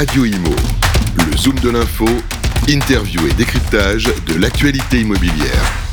[0.00, 0.56] Radio Imo.
[1.18, 2.06] Le Zoom de l'info,
[2.68, 5.90] interview et décryptage de l'actualité immobilière.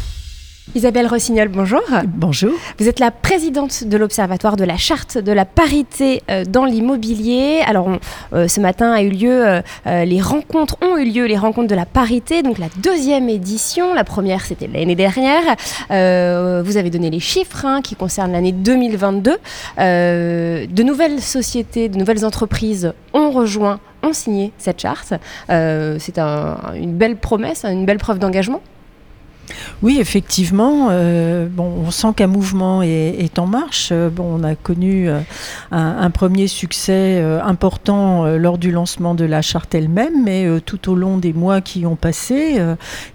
[0.76, 1.82] Isabelle Rossignol, bonjour.
[2.08, 2.51] Bonjour.
[2.78, 7.62] Vous êtes la présidente de l'Observatoire de la charte de la parité euh, dans l'immobilier.
[7.66, 7.90] Alors,
[8.34, 9.61] euh, ce matin a eu lieu, euh,
[10.05, 13.93] les rencontres ont eu lieu, les rencontres de la parité, donc la deuxième édition.
[13.93, 15.43] La première, c'était l'année dernière.
[15.89, 19.37] vous avez donné les chiffres hein, qui concernent l'année 2022.
[19.79, 23.79] de nouvelles sociétés, de nouvelles entreprises ont rejoint,
[24.13, 25.13] signé cette charte.
[25.49, 28.61] C'est une belle promesse, une belle preuve d'engagement.
[29.81, 30.87] Oui, effectivement.
[30.91, 33.89] Euh, bon, on sent qu'un mouvement est, en marche.
[33.91, 35.20] Euh, bon, on a connu euh,
[35.71, 41.17] un, premier succès important lors du lancement de la charte elle-même, mais tout au long
[41.17, 42.59] des mois qui ont passé,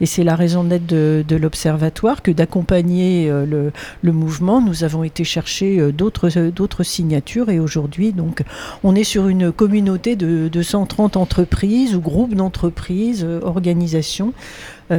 [0.01, 5.91] et c'est la raison d'être de, l'Observatoire que d'accompagner le, mouvement, nous avons été chercher
[5.93, 8.43] d'autres signatures et aujourd'hui, donc,
[8.85, 14.33] on est sur une communauté de, de 130 entreprises ou groupes d'entreprises, organisations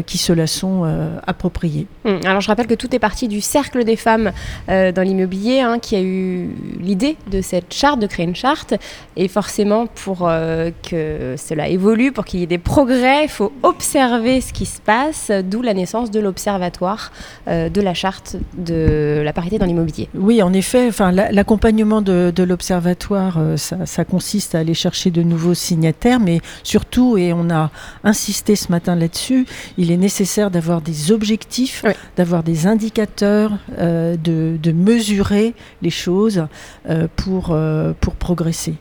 [0.01, 1.87] qui se la sont euh, appropriées.
[2.05, 4.31] Hum, alors je rappelle que tout est parti du Cercle des femmes
[4.69, 6.49] euh, dans l'immobilier hein, qui a eu
[6.79, 8.73] l'idée de cette charte, de créer une charte.
[9.15, 10.29] Et forcément, pour
[10.89, 14.81] que cela évolue, pour qu'il y ait des progrès, il faut observer ce qui se
[14.81, 17.11] passe, d'où la naissance de l'Observatoire
[17.47, 20.09] de la charte de la parité dans l'immobilier.
[20.15, 25.21] Oui, en effet, enfin, l'accompagnement de, de l'Observatoire, ça, ça consiste à aller chercher de
[25.21, 27.69] nouveaux signataires, mais surtout, et on a
[28.03, 29.45] insisté ce matin là-dessus,
[29.83, 31.83] il est nécessaire d'avoir des objectifs,
[32.15, 36.45] d'avoir des indicateurs, euh, de, mesurer les choses
[36.89, 38.75] euh, pour, euh, pour progresser.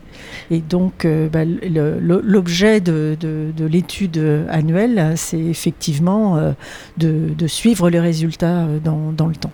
[0.49, 3.17] Et donc, bah, l'objet de,
[3.59, 6.53] l'étude annuelle, c'est effectivement
[6.97, 9.51] de, suivre les résultats dans, dans le temps.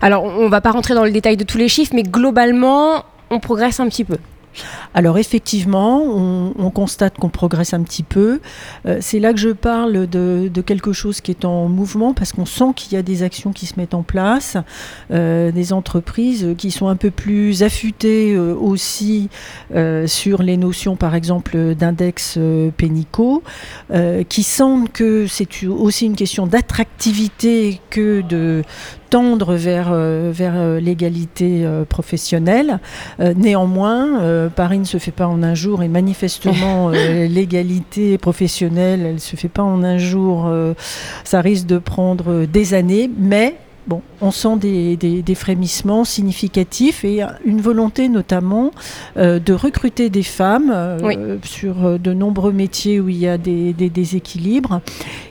[0.00, 3.04] Alors, on ne va pas rentrer dans le détail de tous les chiffres, mais globalement,
[3.30, 4.18] on progresse un petit peu.
[4.94, 8.40] Alors effectivement, on, constate qu'on progresse un petit peu.
[8.86, 12.46] Euh, c'est là que je parle de, quelque chose qui est en mouvement parce qu'on
[12.46, 14.56] sent qu'il y a des actions qui se mettent en place,
[15.10, 19.28] euh, des entreprises qui sont un peu plus affûtées euh, aussi
[20.06, 22.38] sur les notions par exemple d'index
[22.76, 23.42] pénico,
[24.28, 28.62] qui sentent que c'est aussi une question d'attractivité que de
[29.12, 32.80] tendre vers, vers l'égalité professionnelle.
[33.18, 39.00] néanmoins, euh, Paris ne se fait pas en un jour et manifestement euh, l'égalité professionnelle,
[39.04, 40.46] elle ne se fait pas en un jour.
[40.46, 40.74] Euh,
[41.24, 43.56] ça risque de prendre des années, mais
[43.86, 48.70] Bon, on sent des, frémissements significatifs et une volonté notamment
[49.16, 50.98] de recruter des femmes
[51.42, 54.80] sur de nombreux métiers où il y a des, déséquilibres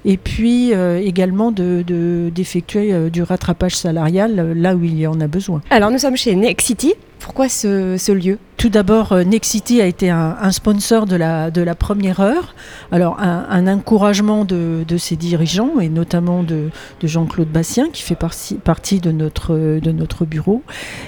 [0.03, 5.61] et puis également d'effectuer de, du rattrapage salarial là où il y en a besoin.
[5.69, 6.93] Alors nous sommes chez Next City.
[7.21, 8.37] Pourquoi ce lieu?
[8.61, 12.53] Tout d'abord, euh, Nexity a été un, sponsor de la, de la première heure.
[12.91, 16.69] Alors, un, encouragement de, ses dirigeants et notamment de,
[17.01, 20.61] Jean-Claude Bastien, qui fait partie, de, notre, de notre bureau,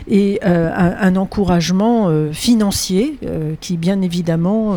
[0.10, 3.20] et euh, un, encouragement euh, financier
[3.62, 4.76] qui, bien évidemment,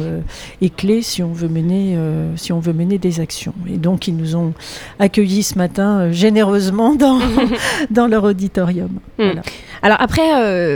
[0.61, 1.97] est clé si on, veut mener,
[2.37, 3.55] si on veut mener des actions.
[3.67, 4.53] Et donc, ils nous ont
[4.99, 7.21] accueillis ce matin généreusement dans,
[7.91, 8.91] dans leur auditorium.
[9.19, 9.41] Hmm.
[9.81, 10.29] Alors, après,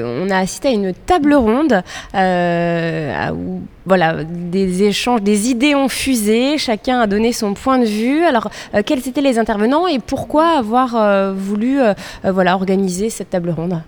[0.03, 1.83] on a assisté à une table ronde
[2.15, 7.87] euh, où voilà, des échanges, des idées ont fusé, chacun a donné son point de
[7.87, 8.25] vue.
[8.25, 11.79] Alors, euh, quels étaient les intervenants et pourquoi avoir euh, voulu
[12.25, 13.81] voilà, organiser cette table ronde?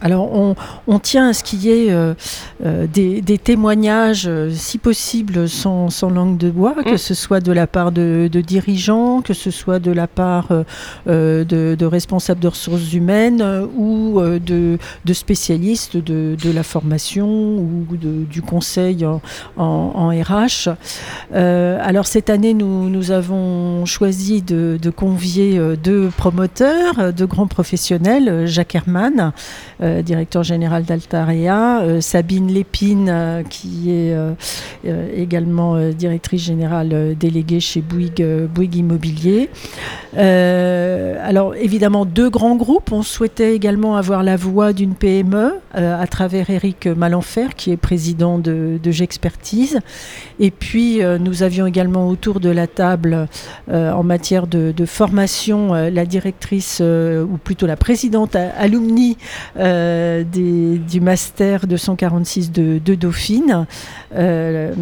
[0.00, 0.56] Alors
[0.86, 2.14] on, tient à ce qu'il y ait euh,
[2.64, 6.98] euh, des, témoignages, euh, si possible, sans, langue de bois, que mm.
[6.98, 10.48] ce soit de la part de, dirigeants, que ce soit de la part
[11.06, 13.42] de, responsables de ressources humaines
[13.76, 14.78] ou de,
[15.12, 19.06] spécialistes de, la formation ou du conseil
[19.56, 20.70] en, RH.
[21.32, 28.74] alors cette année, nous, nous avons choisi de, convier deux promoteurs, deux grands professionnels, Jacques
[28.74, 29.32] Herman,
[29.90, 34.14] euh, directeur général d'Altarea, euh, Sabine Lépine, euh, qui est
[35.16, 39.50] également directrice générale déléguée chez Bouygues, Immobilier.
[40.16, 42.92] alors évidemment, deux grands groupes.
[42.92, 48.38] On souhaitait également avoir la voix d'une PME à travers Eric Malenfer, qui est président
[48.38, 49.80] de, de Gexpertise.
[50.38, 53.28] Et puis, nous avions également autour de la table,
[53.70, 59.16] en matière de, formation, la directrice, ou plutôt la présidente alumni
[59.80, 63.66] euh, du master 246 de, de Dauphine,
[64.14, 64.74] euh,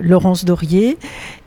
[0.00, 0.98] Laurence Dorier.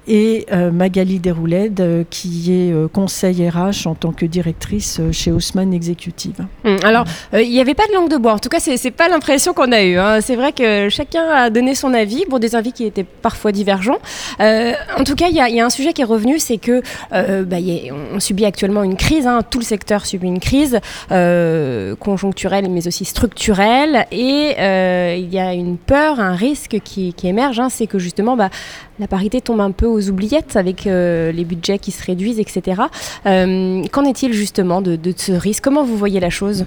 [0.08, 6.46] Et Magali Derouled, qui est conseil RH en tant que directrice chez Haussmann Executive.
[6.66, 8.34] Hum, alors, il n'y avait pas de langue de bois.
[8.34, 9.98] En tout cas, c'est pas l'impression qu'on a eue.
[9.98, 10.22] Hein.
[10.22, 14.00] C'est vrai que chacun a donné son avis, pour des avis qui étaient parfois divergents.
[14.40, 17.58] en tout cas, il y, a un sujet qui est revenu, c'est que bah,
[18.20, 19.28] subit actuellement une crise.
[19.28, 19.42] Hein.
[19.50, 20.80] Tout le secteur subit une crise
[22.00, 24.06] conjoncturelle, mais aussi structurelle.
[24.12, 24.56] Et
[25.18, 28.50] il y a une peur, un risque qui, émerge, hein, c'est que justement bah,
[29.00, 32.84] la parité tombe un peu aux oubliettes avec euh, les budgets qui se réduisent, etc.
[33.26, 35.64] Euh, qu'en est-il justement de, de, ce risque?
[35.64, 36.66] Comment vous voyez la chose?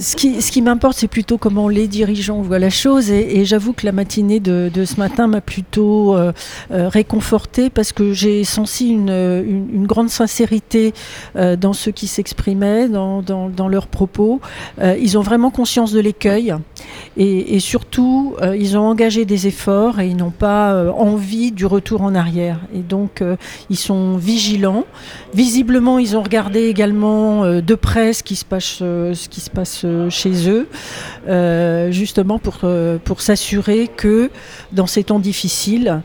[0.00, 0.16] Ce
[0.50, 3.10] qui, m'importe, c'est plutôt comment les dirigeants voient la chose.
[3.10, 6.32] Et, j'avoue que la matinée de, ce matin m'a plutôt euh,
[6.70, 10.92] euh réconfortée parce que j'ai senti une, grande sincérité
[11.36, 14.40] euh, dans ce qui s'exprimaient, dans, leurs propos.
[14.80, 16.54] Ils ont vraiment conscience de l'écueil
[17.16, 22.14] et, surtout, ils ont engagé des efforts et ils n'ont pas envie du retour en
[22.14, 22.60] arrière.
[22.74, 23.22] Et donc,
[23.70, 24.84] ils sont vigilants.
[25.34, 30.68] Visiblement, ils ont regardé également de près ce qui se passe chez eux,
[31.28, 34.30] euh, justement pour, euh, pour s'assurer que
[34.72, 36.00] dans ces temps difficiles,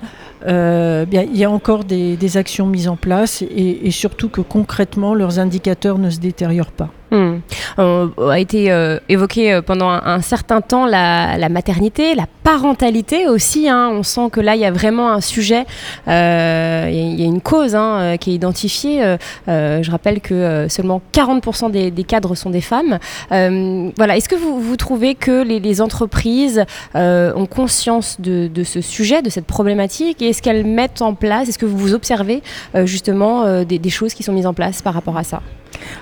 [0.46, 4.42] euh, bien, il y a encore des, actions mises en place et, et surtout que
[4.42, 6.90] concrètement leurs indicateurs ne se détériorent pas.
[7.12, 7.33] Hmm.
[7.80, 13.70] Euh, a été euh, évoqué euh, pendant un, certain temps la, maternité, la parentalité aussi.
[13.70, 13.90] Hein.
[13.92, 15.66] On sent que là, il y a vraiment un sujet,
[16.08, 19.16] il y, a une cause hein, qui est identifiée.
[19.48, 23.00] je rappelle que seulement 40% des, cadres sont des femmes.
[23.30, 24.18] voilà.
[24.18, 26.64] Est-ce que vous, trouvez que les, entreprises
[26.96, 31.60] ont conscience de, ce sujet, de cette problématique, et est-ce qu'elles mettent en place, est-ce
[31.60, 32.42] que vous observez
[32.86, 35.42] justement des choses qui sont mises en place par rapport à ça?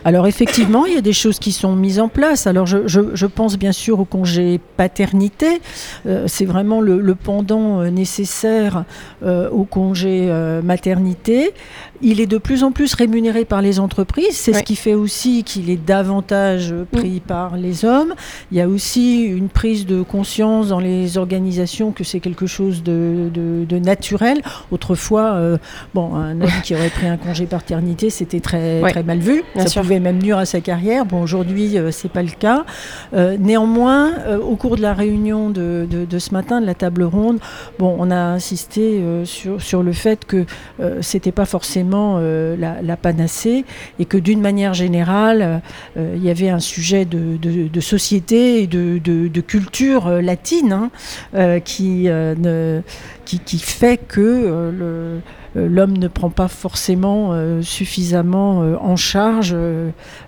[0.05, 2.47] Alors effectivement, il y a des choses qui sont mises en place.
[2.47, 5.61] Alors je, je, je pense bien sûr au congé paternité.
[6.05, 8.85] Euh, c'est vraiment le, le pendant euh, nécessaire
[9.23, 11.51] euh, au congé euh, maternité.
[12.01, 14.35] Il est de plus en plus rémunéré par les entreprises.
[14.35, 17.27] C'est ce qui fait aussi qu'il est davantage pris mmh.
[17.27, 18.15] par les hommes.
[18.51, 22.81] Il y a aussi une prise de conscience dans les organisations que c'est quelque chose
[22.81, 24.41] de, de, de, naturel.
[24.71, 25.39] Autrefois,
[25.93, 29.43] bon, un homme qui aurait pris un congé paternité, c'était très mal vu.
[29.61, 29.81] Bien Ça sûr.
[29.83, 31.05] pouvait même nuire à sa carrière.
[31.05, 32.65] Bon, aujourd'hui, euh, c'est pas le cas.
[33.13, 36.73] Euh, néanmoins, euh, au cours de la réunion de, de, de, ce matin, de la
[36.73, 37.39] table ronde,
[37.77, 40.45] bon, on a insisté euh, sur, sur le fait que
[41.01, 43.65] c'était pas forcément la, la, panacée
[43.99, 45.61] et que d'une manière générale,
[45.95, 50.89] il y avait un sujet de, de société et de, culture latine
[51.33, 52.81] hein, qui, ne,
[53.25, 55.19] qui, qui, fait que le
[55.55, 59.55] l'homme ne prend pas forcément euh, suffisamment euh, en charge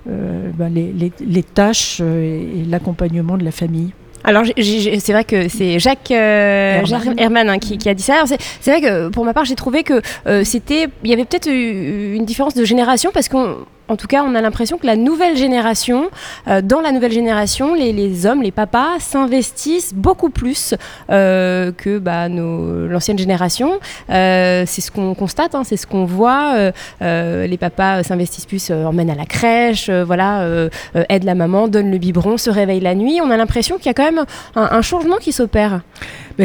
[0.05, 3.93] ben les, les, les, tâches et l'accompagnement de la famille.
[4.23, 8.23] Alors c'est vrai que c'est Jacques euh, Herman, Herman hein, qui, qui, a dit ça.
[8.61, 11.49] C'est vrai que pour ma part j'ai trouvé que euh, c'était il y avait peut-être
[11.49, 13.57] une différence de génération parce qu'on
[13.89, 16.09] en tout cas, on a l'impression que la nouvelle génération,
[16.47, 20.73] euh, dans la nouvelle génération, les, hommes, les papas s'investissent beaucoup plus
[21.09, 23.79] euh, que bah, l'ancienne génération.
[24.09, 26.71] Euh, c'est ce qu'on constate, hein, c'est ce qu'on voit.
[27.01, 30.47] Les papas s'investissent plus, emmènent à la crèche, voilà,
[31.09, 33.19] aident la maman, donnent le biberon, se réveillent la nuit.
[33.21, 34.25] On a l'impression qu'il y a quand même
[34.55, 35.81] un changement qui s'opère.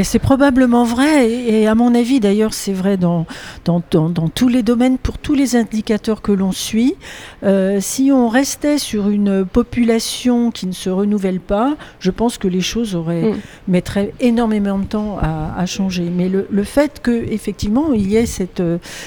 [0.02, 3.26] C'est probablement vrai, et, à mon avis d'ailleurs c'est vrai dans,
[3.64, 6.94] dans, dans, dans, tous les domaines, pour tous les indicateurs que l'on suit.
[7.42, 12.48] Euh, si on restait sur une population qui ne se renouvelle pas, je pense que
[12.48, 13.36] les choses auraient, mm.
[13.68, 16.10] mettraient énormément de temps à, à changer.
[16.14, 18.62] Mais le, le fait qu'effectivement il y ait cette,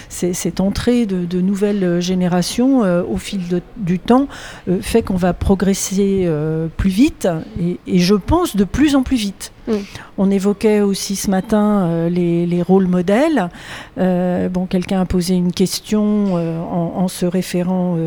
[0.10, 4.28] cette, cette entrée de, de, nouvelles générations euh, au fil de, du temps
[4.68, 7.28] euh, fait qu'on va progresser euh, plus vite,
[7.60, 9.52] et, et je pense de plus en plus vite.
[9.68, 9.74] Mm.
[10.18, 13.50] On évoquait aussi ce matin euh, les, les, rôles modèles.
[13.98, 17.98] Euh, bon, quelqu'un a posé une question euh, en, en, se référant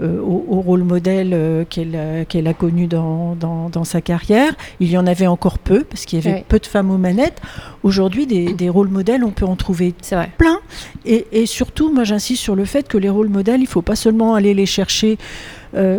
[0.00, 4.54] au, au, rôle modèle qu'elle qu a connu dans, dans, dans, sa carrière.
[4.80, 6.44] Il y en avait encore peu, parce qu'il y avait oui.
[6.48, 7.40] peu de femmes aux manettes.
[7.82, 9.94] Aujourd'hui, des, des, rôles modèles, on peut en trouver
[10.38, 10.58] plein.
[11.04, 13.82] Et, et, surtout, moi j'insiste sur le fait que les rôles modèles, il ne faut
[13.82, 15.18] pas seulement aller les chercher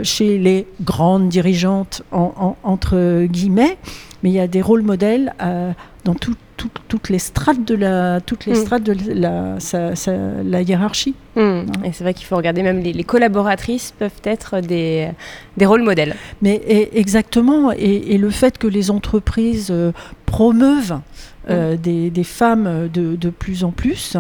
[0.04, 3.78] chez les grandes dirigeantes, en, en, entre guillemets,
[4.26, 5.72] mais il y a des rôles modèles euh,
[6.04, 8.56] dans tout, tout, toutes les strates de la, toutes les mm.
[8.56, 10.14] strates de la, sa, sa,
[10.44, 11.14] la hiérarchie.
[11.36, 11.40] Mm.
[11.42, 11.66] Hein.
[11.84, 15.10] Et c'est vrai qu'il faut regarder, même les, les, collaboratrices peuvent être des,
[15.58, 16.16] des rôles modèles.
[16.42, 19.92] Mais et, exactement, et, et, le fait que les entreprises euh,
[20.26, 21.00] promeuvent
[21.50, 24.18] euh, des, femmes de, de, plus en plus,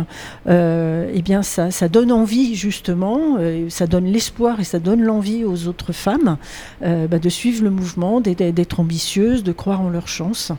[0.47, 5.01] euh, eh bien ça, ça, donne envie justement, euh, ça donne l'espoir et ça donne
[5.01, 6.37] l'envie aux autres femmes
[6.83, 10.51] euh, bah, de suivre le mouvement, d'être ambitieuses, de croire en leurs chances.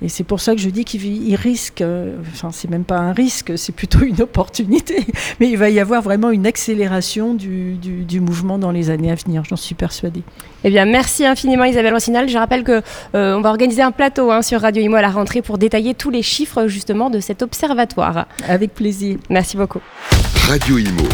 [0.00, 3.12] Et c'est pour ça que je dis qu'il risque, euh, enfin c'est même pas un
[3.12, 5.04] risque, c'est plutôt une opportunité,
[5.40, 9.16] mais il va y avoir vraiment une accélération du, du, mouvement dans les années à
[9.16, 10.22] venir, j'en suis persuadée.
[10.64, 12.28] Eh bien, merci infiniment Isabelle Rossinal.
[12.28, 12.82] Je rappelle que
[13.14, 15.94] euh, on va organiser un plateau hein, sur Radio Imo à la rentrée pour détailler
[15.94, 18.26] tous les chiffres justement de cet observatoire.
[18.48, 19.18] Avec plaisir.
[19.30, 19.80] Merci beaucoup.
[20.48, 21.08] Radio Imo,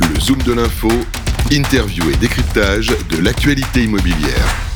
[0.00, 0.88] le zoom de l'info,
[1.50, 4.67] interview et décryptage de l'actualité immobilière.